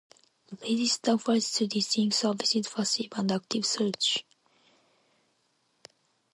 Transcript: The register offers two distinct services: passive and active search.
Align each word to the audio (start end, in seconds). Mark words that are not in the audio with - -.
The 0.47 0.55
register 0.55 1.11
offers 1.11 1.53
two 1.53 1.67
distinct 1.67 2.15
services: 2.15 2.67
passive 2.67 3.09
and 3.17 3.31
active 3.31 3.67
search. 3.67 4.25